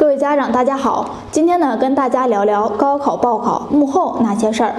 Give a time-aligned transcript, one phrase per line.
[0.00, 4.74] 各位家长，大家好，今天呢跟大家聊聊高考报考幕后那些事儿。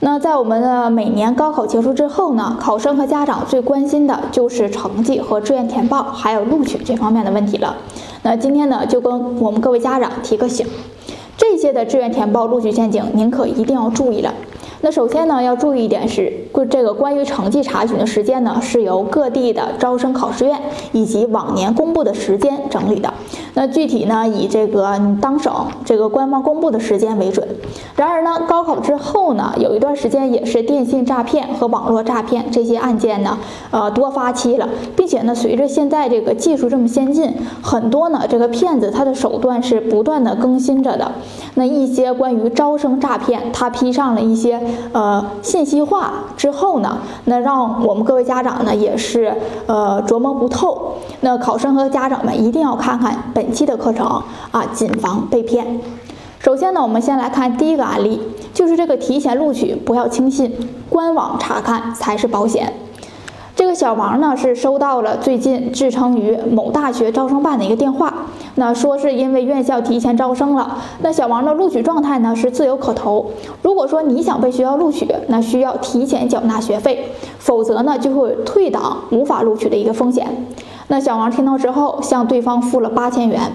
[0.00, 7.76] 那在我们的每年高考结束之后呢，考生和家长最关心的就是成绩和志愿填报，还有录取这方面的问题了。
[8.22, 10.66] 那今天呢就跟我们各位家长提个醒，
[11.36, 14.32] 这些的志愿填报、录取陷阱，您可一定要注意了。
[14.84, 16.32] 那首先呢，要注意一点是，
[16.68, 20.58] 这个关于成绩查询的时间呢，是由各地的招生考试院
[20.92, 23.12] 以及往年公布的时间整理的。
[23.54, 25.52] 那具体呢，以这个你当省
[25.84, 27.46] 这个官方公布的时间为准。
[27.96, 33.38] 然而呢，高考之后呢，有一段时间也是电信诈骗和网络诈骗这些案件呢，
[33.70, 37.32] 呃，多发期了，并且呢，随着现在这个技术这么先进，
[37.62, 41.12] 很多呢，这个骗子他的手段是不断的更新着的。
[41.54, 44.60] 那一些关于招生诈骗，他披上了一些。
[44.92, 49.34] 呃，信息化之后呢，那让我们各位家长呢也是
[49.66, 50.94] 呃琢磨不透。
[51.20, 55.80] 那考生和家长们一定要看看本期的课程啊，谨防被骗。
[56.38, 58.20] 首先呢，我们先来看第一个案例，
[58.54, 60.52] 就是这个提前录取不要轻信，
[60.88, 62.72] 官网查看才是保险。
[63.56, 68.14] 这个小王呢是收到了最近自称于某大学招生办的一个电话，
[68.54, 73.32] 那说是因为院校提前招生了，那小王的录取状态呢是自由可投。
[73.62, 80.46] 如果说你想被学校录取，那需要提前缴纳学费，否则呢就会退档无法录取的一个风险。
[80.92, 83.50] 那小王听到之后，向对方付了八千元。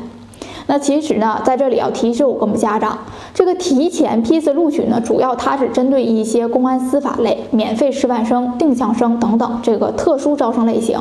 [0.66, 2.98] 那其实呢，在这里要提示我们家长，
[3.32, 11.00] 这个提前批次录取呢，主要它是针对一些公安司法类、免费师范生、定向生等等这个特殊招生类型。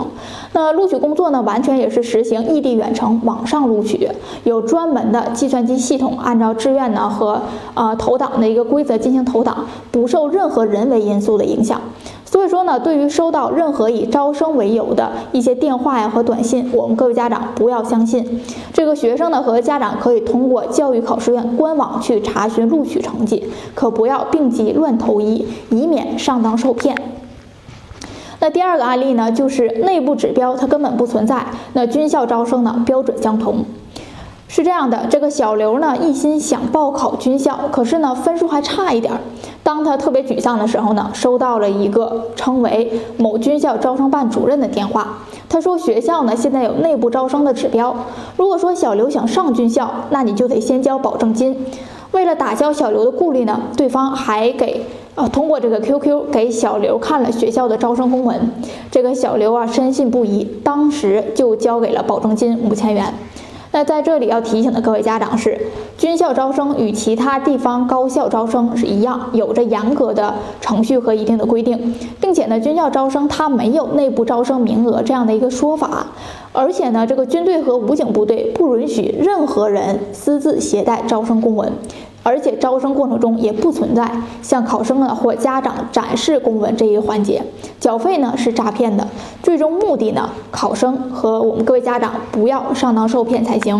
[0.52, 4.06] 那录取工作呢，完全也是实行异地远程网上录取，
[4.44, 7.40] 有专门的计算机系统，按照志愿呢和
[7.72, 11.80] 呃投档的一个规则进行投档，不受任何人为因素的影响。
[12.46, 18.40] 以说呢，对于收到任何以招生为由的一些电话呀和短信，我们各位家长不要相信。
[18.72, 23.44] 这个学生呢和家长可以通过教育考试院官网去查询录取成绩，
[23.74, 26.96] 可不要病急乱投医，以免上当受骗。
[28.38, 33.64] 那第二个案例呢，就是内部指标它根本不存在，那军校招生呢标准相同。
[34.48, 39.12] 是这样的，这个小刘呢一心想报考军校，可是呢分数还差一点。
[39.76, 45.18] 当他特别沮丧的时候呢，收到了一个称为某军校招生办主任的电话。
[45.50, 47.94] 他说学校呢现在有内部招生的指标，
[48.38, 51.54] 如果说小刘想上军校，那你就得先交保证金。
[52.12, 54.80] 为了打消小刘的顾虑呢，对方还给
[55.14, 58.50] 呃通过这个 QQ 给小刘看了学校的招生公文。
[58.90, 63.12] 这个小刘啊深信不疑，当时就交给了保证金五千元。
[63.76, 65.60] 那在这里要提醒的各位家长是，
[65.98, 70.32] 军校招生与其他地方高校招生是一样，有着严格的
[70.62, 76.06] 程序和一定的规定，并且呢，军校招生它没有内部招生名额这样的一个说法，
[76.54, 81.70] 而且呢，这个军队和武警部队不允许任何人私自携带招生公文。
[82.26, 84.10] 而且招生过程中也不存在
[84.42, 87.40] 向考生呢或家长展示公文这一环节，
[87.78, 89.06] 缴费呢是诈骗的，
[89.44, 93.78] 最终目的呢，考生和我们各位家长不要上当受骗才行。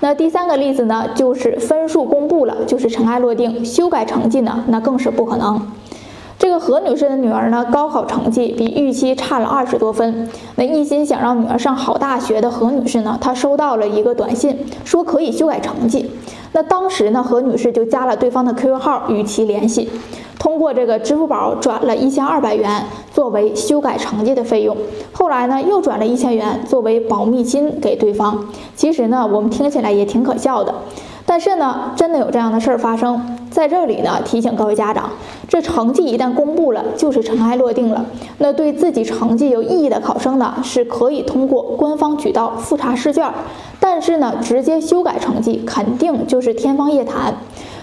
[0.00, 5.58] 那第三个例子呢，就是分数公布了，就是尘埃落定，修改成绩呢，那更是不可能。
[6.60, 10.28] 何女士的女儿呢，高考成绩比预期差了二十多分。
[10.56, 16.10] 那一心想让女儿上好大学的何女士呢，她收到了一个短信，说可以修改成绩。
[16.52, 19.88] 那当时呢，何女士就加了对方的 QQ 号与其联系，
[20.38, 24.76] 通过这个支付宝转了一千二百元作为修改成绩的费用。
[25.12, 28.46] 后来呢，又转了一千元作为保密金给对方。
[28.76, 30.74] 其实呢，我们听起来也挺可笑的。
[31.24, 34.20] 但是呢，真的有这样的事儿发生在这里呢。
[34.24, 35.10] 提醒各位家长，
[35.48, 38.06] 这成绩一旦公布了，就是尘埃落定了。
[38.38, 43.28] 那对自己成绩有异议的考生呢，是可以通过官方渠道复查试卷。
[43.80, 47.34] 但是呢，直接修改成绩肯定就是天方夜谭。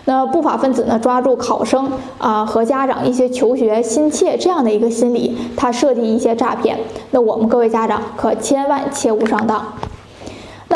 [0.05, 6.77] 那不法分子呢，抓住考生啊和家长一些求学心切这样的一个心理，他设计一些诈骗。
[7.11, 9.65] 那我们各位家长可千万切勿上当。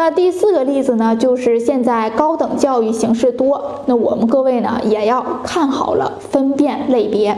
[0.04, 7.38] 那第四个例子呢，就是现在高等教育形式多，那我们各位呢也要看好了，分辨类别。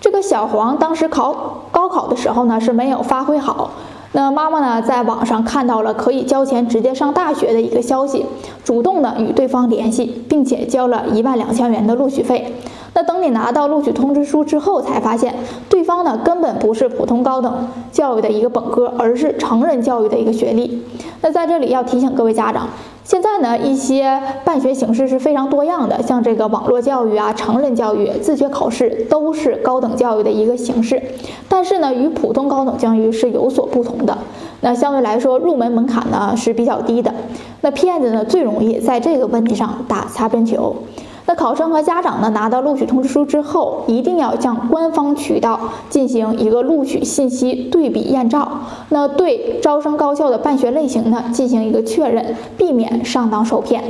[0.00, 3.72] 这个小黄当时考高考的时候呢是没有发挥好，
[4.12, 8.26] 那妈妈呢在网上看到了可以交钱直接上大学的一个消息，
[8.62, 12.54] 主动的与对方联系，并且交了一万两千元的录取费。
[12.94, 15.34] 那等你拿到录取通知书之后，才发现
[15.68, 20.82] 对方呢根本不是普通高等教育的一个本科，而是成人教育的一个学历。
[21.22, 22.68] 那在这里要提醒各位家长，
[23.02, 31.00] 现在呢一些办学形式是非常多样的，像这个网络教育啊、成人教育、自学考试都是高等教育的一个形式，
[31.48, 34.18] 但是呢与普通高等教育是有所不同的。
[34.60, 37.14] 那相对来说入门门槛呢是比较低的。
[37.62, 40.76] 那骗子呢最容易在这个问题上打擦边球。
[41.24, 45.58] 那考生和家长呢，拿到录取通知书之后，一定要向官方渠道
[45.88, 48.50] 进行一个录取信息对比验照，
[48.88, 53.82] 那对招生高校的办学类型呢进行一个确认，避免上当受骗。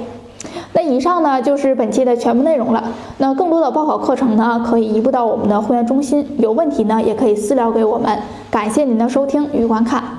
[0.75, 2.85] 那以上呢就是本期的全部内容了。
[3.19, 8.19] 那更多的报考课程呢，可以移步到我们的会员中心，有问题呢也可以私聊给我们。
[8.51, 10.12] 感谢您的收听与观看。